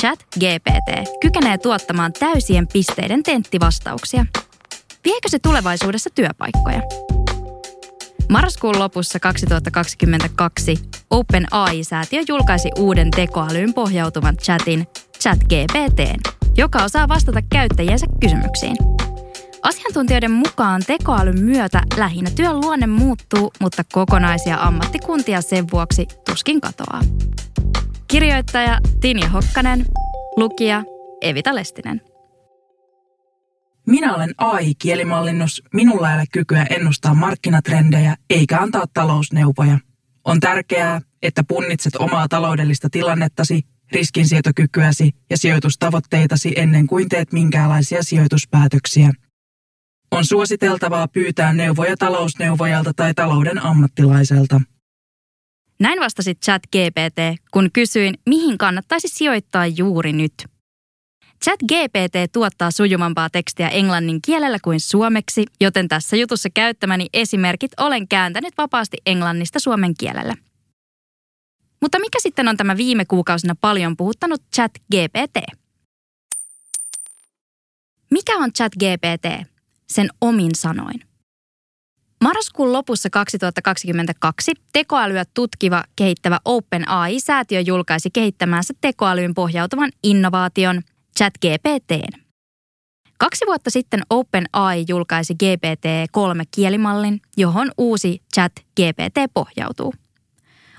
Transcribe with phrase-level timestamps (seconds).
[0.00, 4.26] Chat GPT kykenee tuottamaan täysien pisteiden tenttivastauksia.
[5.04, 6.82] Viekö se tulevaisuudessa työpaikkoja?
[8.30, 10.76] Marraskuun lopussa 2022
[11.10, 14.86] OpenAI-säätiö julkaisi uuden tekoälyyn pohjautuvan chatin
[15.20, 18.76] ChatGPT, joka osaa vastata käyttäjiensä kysymyksiin.
[19.62, 27.00] Asiantuntijoiden mukaan tekoälyn myötä lähinnä työn luonne muuttuu, mutta kokonaisia ammattikuntia sen vuoksi tuskin katoaa.
[28.08, 29.86] Kirjoittaja Tinja Hokkanen,
[30.36, 30.84] lukija
[31.20, 32.00] Evita Lestinen.
[33.86, 39.78] Minä olen AI-kielimallinnus, minulla ei ole kykyä ennustaa markkinatrendejä eikä antaa talousneuvoja.
[40.24, 49.10] On tärkeää, että punnitset omaa taloudellista tilannettasi, riskinsietokykyäsi ja sijoitustavoitteitasi ennen kuin teet minkäänlaisia sijoituspäätöksiä.
[50.10, 54.60] On suositeltavaa pyytää neuvoja talousneuvojalta tai talouden ammattilaiselta.
[55.78, 60.32] Näin vastasi chat GPT, kun kysyin, mihin kannattaisi sijoittaa juuri nyt–
[61.44, 68.08] Chat GPT tuottaa sujuvampaa tekstiä englannin kielellä kuin suomeksi, joten tässä jutussa käyttämäni esimerkit olen
[68.08, 70.34] kääntänyt vapaasti englannista suomen kielellä.
[71.80, 75.60] Mutta mikä sitten on tämä viime kuukausina paljon puhuttanut Chat GPT?
[78.10, 79.46] Mikä on Chat GPT?
[79.86, 81.00] Sen omin sanoin.
[82.26, 90.82] Marraskuun lopussa 2022 tekoälyä tutkiva kehittävä OpenAI-säätiö julkaisi kehittämänsä tekoälyyn pohjautuvan innovaation–
[91.18, 92.20] ChatGPTn.
[93.18, 99.94] Kaksi vuotta sitten OpenAI julkaisi GPT-3-kielimallin, johon uusi ChatGPT pohjautuu.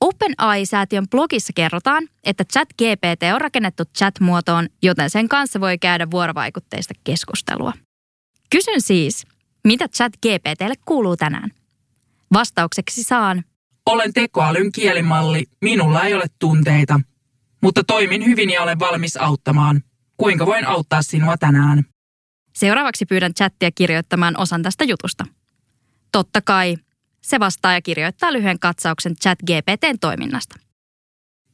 [0.00, 7.72] OpenAI-säätiön blogissa kerrotaan, että ChatGPT on rakennettu chat-muotoon, joten sen kanssa voi käydä vuorovaikutteista keskustelua.
[8.50, 9.26] Kysyn siis,
[9.64, 11.50] mitä ChatGPTlle kuuluu tänään?
[12.32, 13.44] Vastaukseksi saan.
[13.86, 17.00] Olen tekoälyn kielimalli, minulla ei ole tunteita,
[17.62, 19.82] mutta toimin hyvin ja olen valmis auttamaan.
[20.16, 21.84] Kuinka voin auttaa sinua tänään?
[22.54, 25.24] Seuraavaksi pyydän chattia kirjoittamaan osan tästä jutusta.
[26.12, 26.76] Totta kai.
[27.20, 30.56] Se vastaa ja kirjoittaa lyhyen katsauksen ChatGPTn toiminnasta.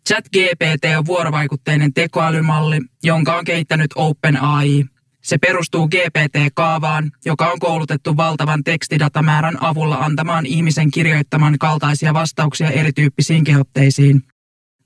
[0.09, 4.85] ChatGPT on vuorovaikutteinen tekoälymalli, jonka on kehittänyt OpenAI.
[5.25, 13.45] Se perustuu GPT-kaavaan, joka on koulutettu valtavan tekstidatamäärän avulla antamaan ihmisen kirjoittaman kaltaisia vastauksia erityyppisiin
[13.45, 14.23] kehotteisiin.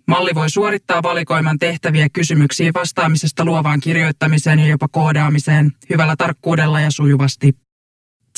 [0.06, 6.90] Malli voi suorittaa valikoiman tehtäviä kysymyksiin vastaamisesta luovaan kirjoittamiseen ja jopa koodaamiseen hyvällä tarkkuudella ja
[6.90, 7.56] sujuvasti.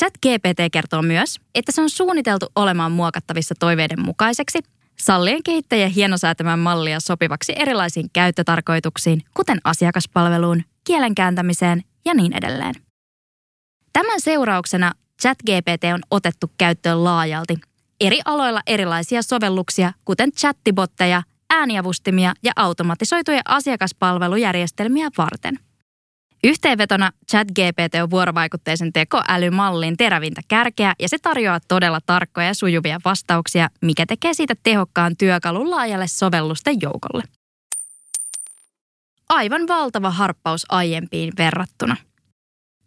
[0.00, 4.58] ChatGPT kertoo myös, että se on suunniteltu olemaan muokattavissa toiveiden mukaiseksi,
[5.00, 12.74] sallien kehittäjä hienosäätämään mallia sopivaksi erilaisiin käyttötarkoituksiin, kuten asiakaspalveluun, kielen kääntämiseen ja niin edelleen.
[13.92, 17.54] Tämän seurauksena ChatGPT on otettu käyttöön laajalti.
[18.00, 25.58] Eri aloilla erilaisia sovelluksia, kuten chattibotteja ääniavustimia ja automatisoituja asiakaspalvelujärjestelmiä varten.
[26.44, 33.68] Yhteenvetona ChatGPT on vuorovaikutteisen tekoälymallin terävintä kärkeä ja se tarjoaa todella tarkkoja ja sujuvia vastauksia,
[33.82, 37.22] mikä tekee siitä tehokkaan työkalun laajalle sovellusten joukolle.
[39.30, 41.96] Aivan valtava harppaus aiempiin verrattuna–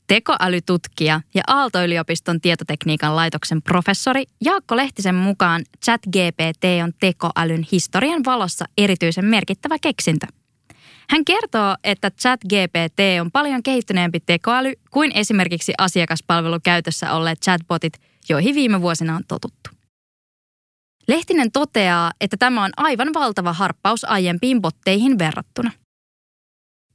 [0.07, 9.25] Tekoälytutkija ja Aalto-yliopiston tietotekniikan laitoksen professori Jaakko Lehtisen mukaan ChatGPT on tekoälyn historian valossa erityisen
[9.25, 10.27] merkittävä keksintö.
[11.09, 17.93] Hän kertoo, että ChatGPT on paljon kehittyneempi tekoäly kuin esimerkiksi asiakaspalvelukäytössä olleet chatbotit,
[18.29, 19.69] joihin viime vuosina on totuttu.
[21.07, 25.71] Lehtinen toteaa, että tämä on aivan valtava harppaus aiempiin botteihin verrattuna–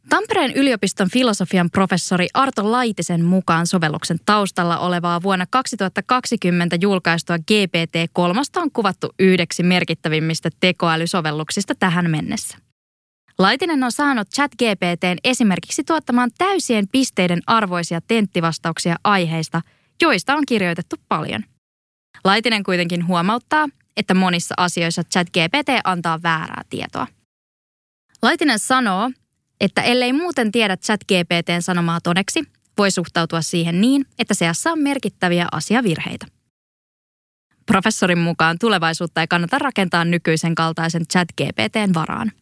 [0.08, 8.70] Tampereen yliopiston filosofian professori Arto Laitisen mukaan sovelluksen taustalla olevaa vuonna 2020 julkaistua GPT-3 on
[8.72, 12.58] kuvattu yhdeksi merkittävimmistä tekoälysovelluksista tähän mennessä.
[13.38, 19.62] Laitinen on saanut ChatGPTn esimerkiksi tuottamaan täysien pisteiden arvoisia tenttivastauksia aiheista,
[20.02, 21.44] joista on kirjoitettu paljon.
[22.24, 27.06] Laitinen kuitenkin huomauttaa, että monissa asioissa ChatGPT antaa väärää tietoa.
[28.22, 29.10] Laitinen sanoo,
[29.60, 32.44] että ellei muuten tiedä ChatGPTn sanomaa todeksi,
[32.78, 36.26] voi suhtautua siihen niin, että seassa on merkittäviä asiavirheitä.
[37.66, 42.32] Professorin mukaan tulevaisuutta ei kannata rakentaa nykyisen kaltaisen chat GPTn varaan.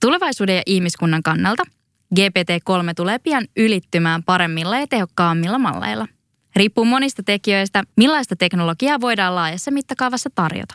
[0.00, 1.62] Tulevaisuuden ja ihmiskunnan kannalta
[2.14, 6.08] GPT-3 tulee pian ylittymään paremmilla ja tehokkaammilla malleilla.
[6.56, 10.74] Riippuu monista tekijöistä, millaista teknologiaa voidaan laajassa mittakaavassa tarjota.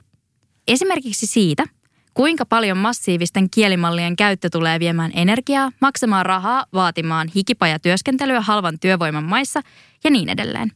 [0.67, 1.63] Esimerkiksi siitä,
[2.17, 9.61] kuinka paljon massiivisten kielimallien käyttö tulee viemään energiaa, maksamaan rahaa, vaatimaan hikipajatyöskentelyä halvan työvoiman maissa
[10.03, 10.71] ja niin edelleen.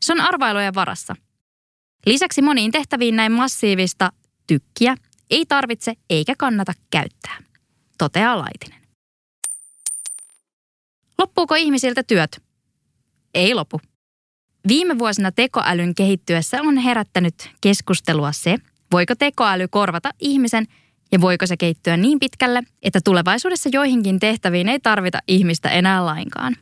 [0.00, 1.16] Se on arvailujen varassa.
[2.06, 4.12] Lisäksi moniin tehtäviin näin massiivista
[4.46, 4.96] tykkiä
[5.30, 7.38] ei tarvitse eikä kannata käyttää,
[7.98, 8.82] toteaa Laitinen.
[11.18, 12.42] Loppuuko ihmisiltä työt?
[13.34, 13.80] Ei lopu.
[14.68, 18.58] Viime vuosina tekoälyn kehittyessä on herättänyt keskustelua se,
[18.92, 20.66] voiko tekoäly korvata ihmisen
[21.12, 26.56] ja voiko se kehittyä niin pitkälle, että tulevaisuudessa joihinkin tehtäviin ei tarvita ihmistä enää lainkaan.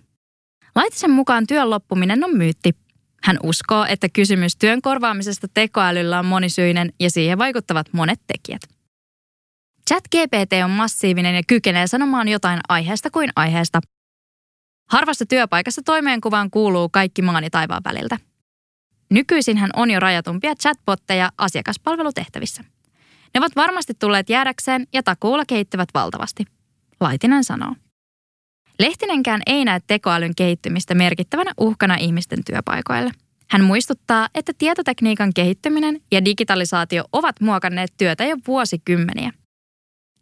[0.74, 2.76] Laitisen mukaan työn loppuminen on myytti.
[3.22, 8.62] Hän uskoo, että kysymys työn korvaamisesta tekoälyllä on monisyinen ja siihen vaikuttavat monet tekijät.
[9.88, 13.80] ChatGPT on massiivinen ja kykenee sanomaan jotain aiheesta kuin aiheesta,
[14.90, 18.18] Harvassa työpaikassa toimeenkuvaan kuuluu kaikki maan ja taivaan väliltä.
[19.10, 22.64] Nykyisin hän on jo rajatumpia chatbotteja asiakaspalvelutehtävissä.
[23.34, 26.44] Ne ovat varmasti tulleet jäädäkseen ja takuulla kehittyvät valtavasti.
[27.00, 27.74] Laitinen sanoo.
[28.78, 33.10] Lehtinen,kään ei näe tekoälyn kehittymistä merkittävänä uhkana ihmisten työpaikoille.
[33.50, 39.32] Hän muistuttaa, että tietotekniikan kehittyminen ja digitalisaatio ovat muokanneet työtä jo vuosikymmeniä.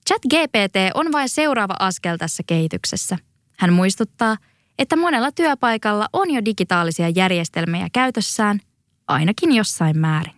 [0.08, 3.18] ChatGPT on vain seuraava askel tässä kehityksessä.
[3.58, 4.36] Hän muistuttaa,
[4.78, 8.60] että monella työpaikalla on jo digitaalisia järjestelmiä käytössään,
[9.08, 10.34] ainakin jossain määrin.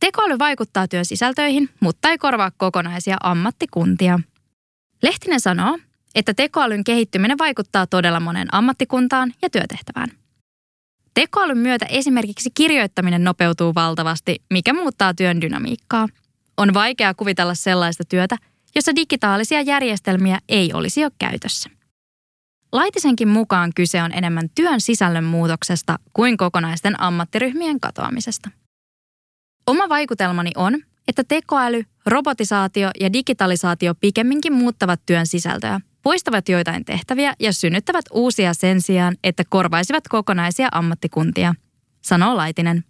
[0.00, 4.20] Tekoäly vaikuttaa työn sisältöihin, mutta ei korvaa kokonaisia ammattikuntia.
[5.02, 5.78] Lehtinen sanoo,
[6.14, 10.08] että tekoälyn kehittyminen vaikuttaa todella monen ammattikuntaan ja työtehtävään.
[11.14, 16.08] Tekoälyn myötä esimerkiksi kirjoittaminen nopeutuu valtavasti, mikä muuttaa työn dynamiikkaa.
[16.56, 18.36] On vaikea kuvitella sellaista työtä,
[18.74, 21.70] jossa digitaalisia järjestelmiä ei olisi jo käytössä.
[22.72, 28.50] Laitisenkin mukaan kyse on enemmän työn sisällön muutoksesta kuin kokonaisten ammattiryhmien katoamisesta.
[29.66, 30.74] Oma vaikutelmani on,
[31.08, 38.54] että tekoäly, robotisaatio ja digitalisaatio pikemminkin muuttavat työn sisältöä, poistavat joitain tehtäviä ja synnyttävät uusia
[38.54, 41.54] sen sijaan, että korvaisivat kokonaisia ammattikuntia,
[42.02, 42.84] sanoo Laitinen.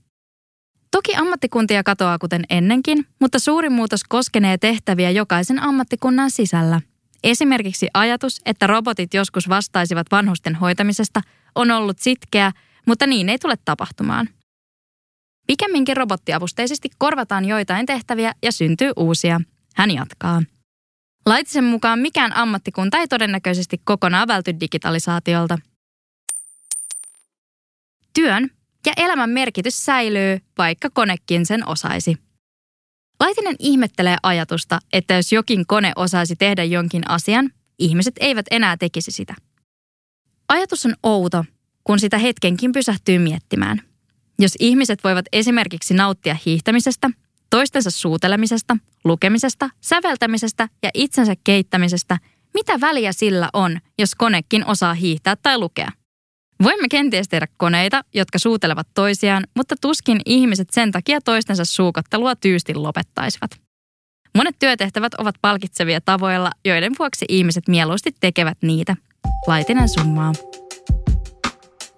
[0.91, 6.81] Toki ammattikuntia katoaa kuten ennenkin, mutta suuri muutos koskenee tehtäviä jokaisen ammattikunnan sisällä.
[7.23, 11.21] Esimerkiksi ajatus, että robotit joskus vastaisivat vanhusten hoitamisesta,
[11.55, 12.53] on ollut sitkeä,
[12.87, 14.29] mutta niin ei tule tapahtumaan.
[15.47, 19.41] Pikemminkin robottiavusteisesti korvataan joitain tehtäviä ja syntyy uusia.
[19.77, 20.43] Hän jatkaa.
[21.27, 25.59] Laitisen mukaan mikään ammattikunta ei todennäköisesti kokonaan välty digitalisaatiolta.
[28.15, 28.51] Työn
[28.87, 32.17] ja elämän merkitys säilyy, vaikka konekin sen osaisi.
[33.23, 39.11] Laitinen ihmettelee ajatusta, että jos jokin kone osaisi tehdä jonkin asian, ihmiset eivät enää tekisi
[39.11, 39.35] sitä.
[40.49, 41.45] Ajatus on outo,
[41.85, 43.83] kun sitä hetkenkin pysähtyy miettimään.
[44.39, 47.11] Jos ihmiset voivat esimerkiksi nauttia hiihtämisestä,
[47.51, 52.19] toistensa suutelemisesta, lukemisesta, säveltämisestä ja itsensä keittämisestä,
[52.55, 55.89] mitä väliä sillä on, jos konekin osaa hiihtää tai lukea?
[56.63, 62.83] Voimme kenties tehdä koneita, jotka suutelevat toisiaan, mutta tuskin ihmiset sen takia toistensa suukottelua tyystin
[62.83, 63.51] lopettaisivat.
[64.35, 68.97] Monet työtehtävät ovat palkitsevia tavoilla, joiden vuoksi ihmiset mieluusti tekevät niitä.
[69.47, 70.33] Laitinen summaa.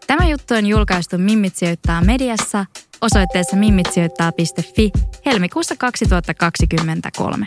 [0.07, 2.67] Tämä juttu on julkaistu Mimmit sijoittaa mediassa
[3.01, 4.91] osoitteessa mimmitsijoittaa.fi
[5.27, 7.47] helmikuussa 2023.